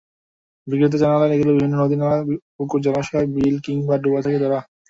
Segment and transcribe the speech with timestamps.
[0.67, 2.17] বিক্রেতারা জানালেন, এগুলো বিভিন্ন নদী-নালা,
[2.55, 4.59] পুকুর, জলাশয়, বিল কিংবা ডোবা থেকে ধরা।